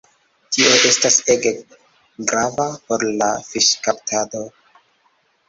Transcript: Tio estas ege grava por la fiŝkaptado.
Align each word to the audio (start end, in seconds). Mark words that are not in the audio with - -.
Tio 0.55 0.69
estas 0.91 1.17
ege 1.33 1.51
grava 2.31 2.67
por 2.89 3.07
la 3.21 3.29
fiŝkaptado. 3.51 4.43